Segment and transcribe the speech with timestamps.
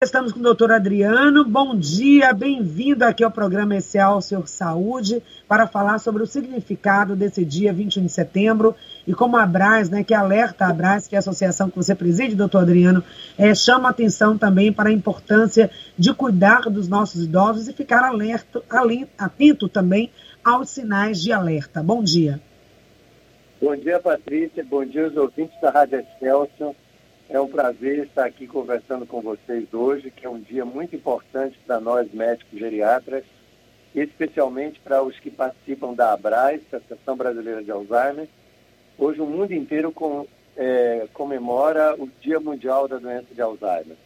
[0.00, 1.44] Estamos com o doutor Adriano.
[1.44, 7.44] Bom dia, bem-vindo aqui ao programa Esseal Senhor Saúde para falar sobre o significado desse
[7.44, 8.76] dia 21 de setembro
[9.08, 11.96] e como a Abras, né, que alerta a Abras, que é a associação que você
[11.96, 13.02] preside, doutor Adriano,
[13.36, 15.68] é, chama atenção também para a importância
[15.98, 18.62] de cuidar dos nossos idosos e ficar alerta,
[19.18, 20.12] atento também
[20.44, 21.82] aos sinais de alerta.
[21.82, 22.40] Bom dia.
[23.60, 24.64] Bom dia, Patrícia.
[24.64, 26.72] Bom dia aos ouvintes da Rádio Excelsior.
[27.30, 31.58] É um prazer estar aqui conversando com vocês hoje, que é um dia muito importante
[31.66, 33.22] para nós médicos geriatras,
[33.94, 38.28] especialmente para os que participam da ABRAS, Associação Brasileira de Alzheimer.
[38.96, 40.26] Hoje o mundo inteiro com,
[40.56, 43.96] é, comemora o Dia Mundial da Doença de Alzheimer.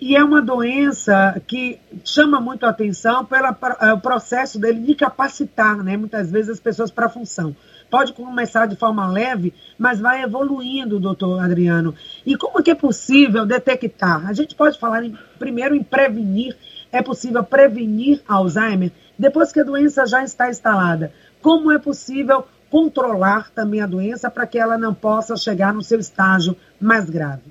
[0.00, 5.82] E é uma doença que chama muito a atenção pelo é, processo dele de capacitar,
[5.82, 7.54] né, muitas vezes, as pessoas para a função
[7.94, 11.94] pode começar de forma leve, mas vai evoluindo, doutor Adriano.
[12.26, 14.26] E como é que é possível detectar?
[14.26, 16.56] A gente pode falar em, primeiro em prevenir.
[16.90, 21.12] É possível prevenir Alzheimer depois que a doença já está instalada?
[21.40, 26.00] Como é possível controlar também a doença para que ela não possa chegar no seu
[26.00, 27.42] estágio mais grave?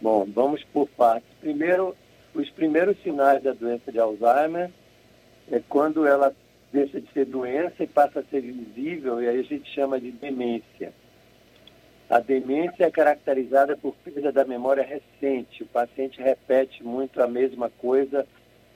[0.00, 1.28] Bom, vamos por partes.
[1.40, 1.94] Primeiro,
[2.34, 4.70] os primeiros sinais da doença de Alzheimer
[5.50, 6.34] é quando ela
[6.72, 10.12] deixa de ser doença e passa a ser visível, e aí a gente chama de
[10.12, 10.92] demência.
[12.08, 15.62] A demência é caracterizada por perda da memória recente.
[15.62, 18.26] O paciente repete muito a mesma coisa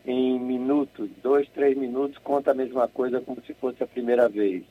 [0.06, 4.62] em minutos, dois, três minutos, conta a mesma coisa como se fosse a primeira vez.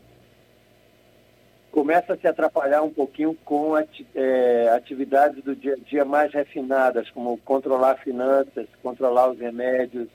[1.74, 7.10] Começa a se atrapalhar um pouquinho com é, atividades do dia a dia mais refinadas,
[7.10, 10.08] como controlar finanças, controlar os remédios,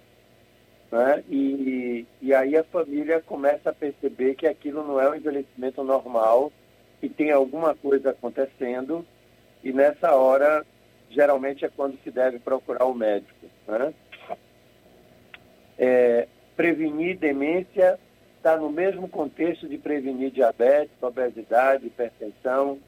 [0.92, 1.24] né?
[1.28, 6.52] E, e aí a família começa a perceber que aquilo não é um envelhecimento normal,
[7.00, 9.04] que tem alguma coisa acontecendo,
[9.64, 10.64] e nessa hora,
[11.10, 13.46] geralmente é quando se deve procurar o médico.
[13.66, 13.92] Né?
[15.76, 17.98] É, prevenir demência
[18.38, 22.78] está no mesmo contexto de prevenir diabetes, obesidade, hipertensão,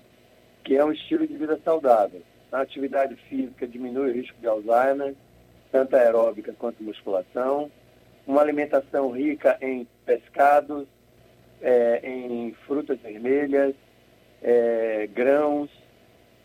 [0.65, 2.23] que é um estilo de vida saudável.
[2.51, 5.15] A atividade física diminui o risco de Alzheimer,
[5.71, 7.71] tanto aeróbica quanto musculação
[8.27, 10.87] uma alimentação rica em pescados,
[11.61, 13.75] é, em frutas vermelhas,
[14.43, 15.69] é, grãos,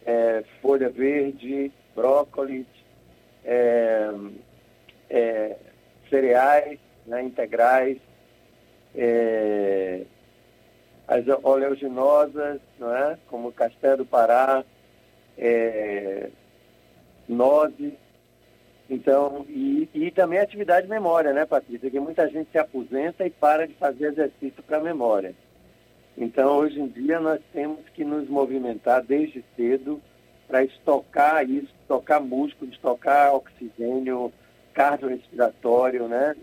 [0.05, 2.65] é, folha verde, brócolis,
[3.43, 4.09] é,
[5.09, 5.55] é,
[6.09, 7.97] cereais né, integrais,
[8.95, 10.05] é,
[11.07, 13.17] as oleaginosas, não é?
[13.27, 14.63] como castanha do Pará,
[17.27, 17.93] nozes,
[18.89, 21.89] então, e, e também atividade de memória, né, Patrícia?
[21.89, 25.33] Que muita gente se aposenta e para de fazer exercício para a memória.
[26.17, 29.99] Então, hoje em dia, nós temos que nos movimentar desde cedo
[30.47, 34.31] para estocar isso, estocar músculo, estocar oxigênio
[34.73, 36.35] cardiorrespiratório, né?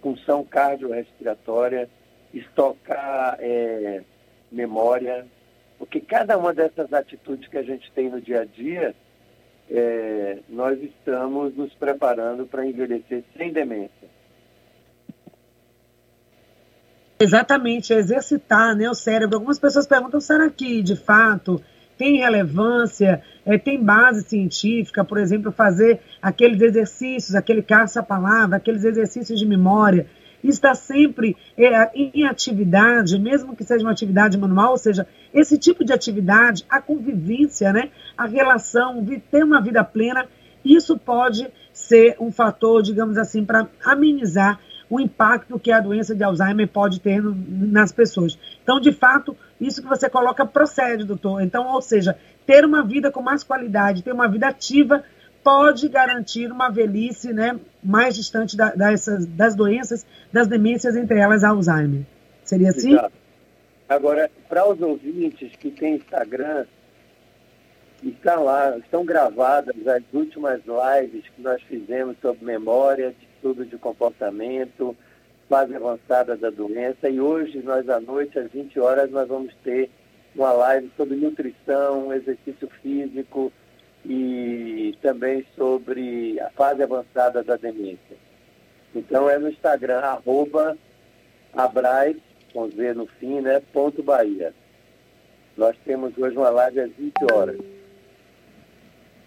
[0.00, 1.88] Função cardiorrespiratória,
[2.32, 4.02] estocar é,
[4.50, 5.26] memória,
[5.78, 8.94] porque cada uma dessas atitudes que a gente tem no dia a dia
[9.70, 14.08] é, nós estamos nos preparando para envelhecer sem demência.
[17.20, 19.36] Exatamente, exercitar né, o cérebro.
[19.36, 21.60] Algumas pessoas perguntam, será que, de fato,
[21.98, 29.38] tem relevância, é, tem base científica, por exemplo, fazer aqueles exercícios, aquele caça-palavra, aqueles exercícios
[29.38, 30.06] de memória,
[30.42, 35.84] está sempre é, em atividade, mesmo que seja uma atividade manual, ou seja, esse tipo
[35.84, 40.26] de atividade, a convivência, né, a relação, ter uma vida plena,
[40.64, 44.60] isso pode ser um fator, digamos assim, para amenizar
[44.90, 48.38] o impacto que a doença de Alzheimer pode ter no, nas pessoas.
[48.62, 51.42] Então, de fato, isso que você coloca procede, doutor.
[51.42, 55.04] Então, ou seja, ter uma vida com mais qualidade, ter uma vida ativa
[55.42, 61.42] pode garantir uma velhice né, mais distante da, dessas, das doenças, das demências, entre elas
[61.42, 62.02] Alzheimer.
[62.44, 62.92] Seria assim?
[62.92, 63.12] Exato.
[63.88, 66.66] Agora, para os ouvintes que têm Instagram,
[68.02, 74.94] estão lá, estão gravadas as últimas lives que nós fizemos sobre memória, estudo de comportamento,
[75.48, 77.08] fase avançada da doença.
[77.08, 79.90] E hoje, nós à noite, às 20 horas, nós vamos ter
[80.34, 83.52] uma live sobre nutrição, exercício físico,
[84.04, 88.16] e também sobre a fase avançada da demência.
[88.94, 90.76] Então é no Instagram, arroba
[91.52, 92.16] Abraz,
[92.52, 94.54] com Z no fim, né, ponto Bahia.
[95.56, 97.77] Nós temos hoje uma live às 20 horas.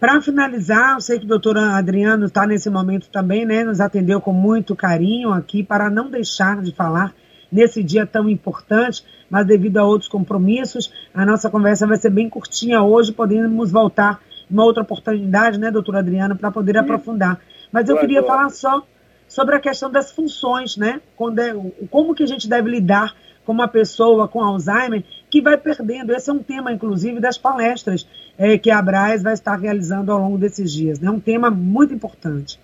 [0.02, 3.62] Para finalizar, eu sei que o doutor Adriano está nesse momento também, né?
[3.62, 7.14] Nos atendeu com muito carinho aqui para não deixar de falar
[7.52, 12.28] nesse dia tão importante, mas devido a outros compromissos, a nossa conversa vai ser bem
[12.28, 14.20] curtinha hoje, podemos voltar
[14.50, 17.38] uma outra oportunidade, né, doutora Adriana, para poder aprofundar.
[17.70, 18.82] Mas eu queria falar só
[19.28, 21.00] sobre a questão das funções, né?
[21.38, 26.12] É, como que a gente deve lidar com uma pessoa com Alzheimer que vai perdendo.
[26.12, 28.06] Esse é um tema, inclusive, das palestras
[28.38, 31.00] é, que a Abraz vai estar realizando ao longo desses dias.
[31.00, 31.10] É né?
[31.10, 32.58] um tema muito importante.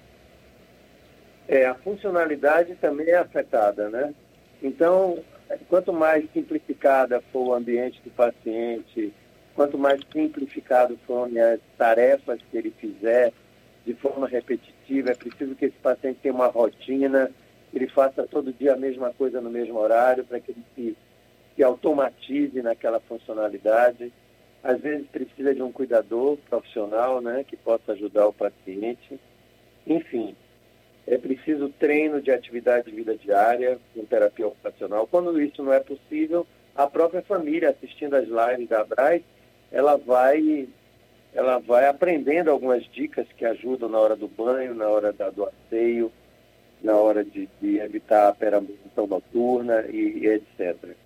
[1.47, 4.13] É, a funcionalidade também é afetada, né?
[4.63, 5.19] Então,
[5.69, 9.13] quanto mais simplificada for o ambiente do paciente,
[9.55, 13.33] quanto mais simplificado forem as tarefas que ele fizer
[13.87, 17.31] de forma repetitiva, é preciso que esse paciente tenha uma rotina,
[17.73, 20.97] ele faça todo dia a mesma coisa no mesmo horário, para que ele se,
[21.55, 24.13] se automatize naquela funcionalidade.
[24.63, 29.19] Às vezes precisa de um cuidador profissional, né, que possa ajudar o paciente.
[29.87, 30.35] Enfim,
[31.07, 35.07] é preciso treino de atividade de vida diária, com terapia ocupacional.
[35.07, 39.23] Quando isso não é possível, a própria família assistindo as lives da Braz,
[39.73, 40.69] ela vai
[41.35, 45.45] ela vai aprendendo algumas dicas que ajudam na hora do banho, na hora da, do
[45.45, 46.11] asseio,
[47.09, 50.97] hora de, de evitar a perambulação noturna e, e etc.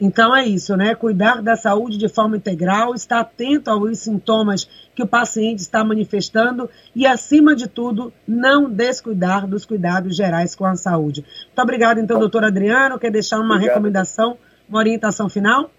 [0.00, 0.94] Então é isso, né?
[0.94, 4.64] Cuidar da saúde de forma integral, estar atento aos sintomas
[4.96, 10.64] que o paciente está manifestando e, acima de tudo, não descuidar dos cuidados gerais com
[10.64, 11.24] a saúde.
[11.46, 12.98] Muito obrigado, então, doutor Adriano.
[12.98, 13.74] Quer deixar uma Obrigado.
[13.74, 14.36] recomendação,
[14.68, 15.70] uma orientação final?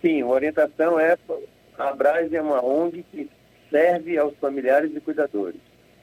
[0.00, 1.16] Sim, a orientação é
[1.78, 3.28] a Braz é uma ONG que
[3.70, 5.60] serve aos familiares e cuidadores.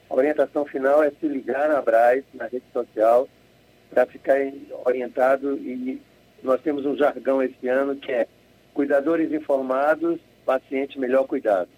[0.08, 3.28] A orientação final é se ligar na Braz, na rede social,
[3.90, 4.36] para ficar
[4.84, 6.00] orientado e
[6.42, 8.26] nós temos um jargão esse ano que é
[8.72, 11.68] cuidadores informados, paciente melhor cuidado.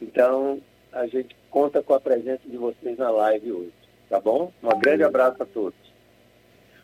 [0.00, 0.60] Então,
[0.92, 3.72] a gente conta com a presença de vocês na live hoje,
[4.08, 4.52] tá bom?
[4.62, 5.78] Um grande abraço a todos.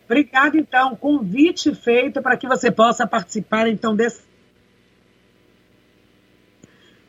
[0.04, 0.96] Obrigada, então.
[0.96, 4.22] Convite feito para que você possa participar, então, desse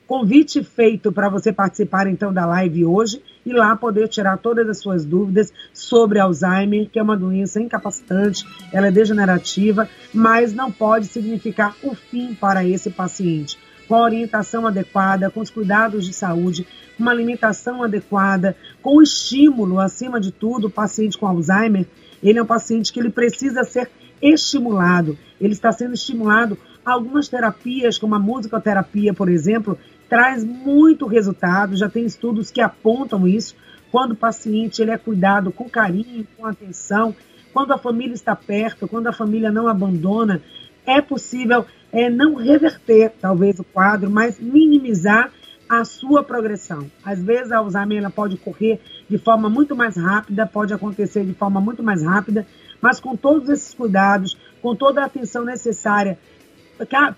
[0.06, 4.80] Convite feito para você participar então da live hoje e lá poder tirar todas as
[4.80, 11.08] suas dúvidas sobre Alzheimer, que é uma doença incapacitante, ela é degenerativa, mas não pode
[11.08, 13.58] significar o fim para esse paciente.
[13.88, 16.66] Com a orientação adequada, com os cuidados de saúde,
[16.98, 21.86] uma alimentação adequada, com o estímulo, acima de tudo, o paciente com Alzheimer,
[22.22, 23.90] ele é um paciente que ele precisa ser
[24.22, 25.18] estimulado.
[25.40, 29.78] Ele está sendo estimulado algumas terapias, como a musicoterapia, por exemplo,
[30.14, 33.56] traz muito resultado, já tem estudos que apontam isso,
[33.92, 37.16] quando o paciente ele é cuidado com carinho, com atenção,
[37.52, 40.40] quando a família está perto, quando a família não abandona,
[40.86, 45.32] é possível é, não reverter, talvez, o quadro, mas minimizar
[45.68, 46.92] a sua progressão.
[47.04, 48.80] Às vezes a Alzheimer ela pode ocorrer
[49.10, 52.46] de forma muito mais rápida, pode acontecer de forma muito mais rápida,
[52.80, 56.20] mas com todos esses cuidados, com toda a atenção necessária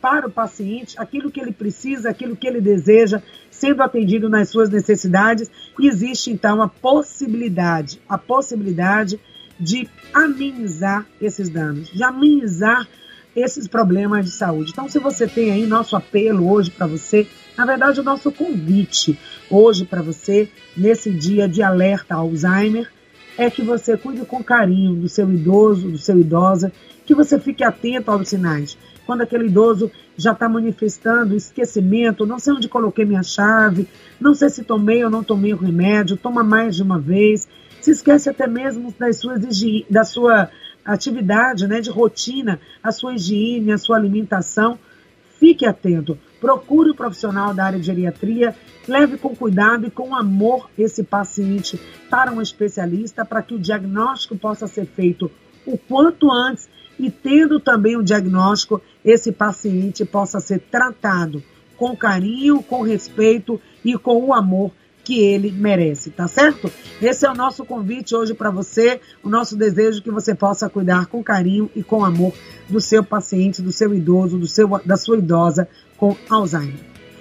[0.01, 4.69] para o paciente aquilo que ele precisa, aquilo que ele deseja, sendo atendido nas suas
[4.69, 9.19] necessidades, existe então a possibilidade, a possibilidade
[9.59, 12.87] de amenizar esses danos, de amenizar
[13.35, 14.71] esses problemas de saúde.
[14.71, 17.27] Então, se você tem aí nosso apelo hoje para você,
[17.57, 19.17] na verdade, o nosso convite
[19.49, 22.89] hoje para você, nesse dia de alerta Alzheimer,
[23.37, 26.71] é que você cuide com carinho do seu idoso, do seu idosa,
[27.05, 32.53] que você fique atento aos sinais quando aquele idoso já está manifestando esquecimento, não sei
[32.53, 33.87] onde coloquei minha chave,
[34.19, 37.47] não sei se tomei ou não tomei o remédio, toma mais de uma vez,
[37.81, 39.41] se esquece até mesmo das suas,
[39.89, 40.49] da sua
[40.83, 44.77] atividade né, de rotina, a sua higiene, a sua alimentação.
[45.39, 48.55] Fique atento, procure o um profissional da área de geriatria,
[48.87, 54.37] leve com cuidado e com amor esse paciente para um especialista para que o diagnóstico
[54.37, 55.29] possa ser feito
[55.65, 61.41] o quanto antes e tendo também o diagnóstico, esse paciente possa ser tratado
[61.77, 64.71] com carinho, com respeito e com o amor
[65.03, 66.71] que ele merece, tá certo?
[66.99, 71.05] Esse é o nosso convite hoje para você, o nosso desejo que você possa cuidar
[71.05, 72.33] com carinho e com amor
[72.67, 76.94] do seu paciente, do seu idoso, do seu, da sua idosa com Alzheimer.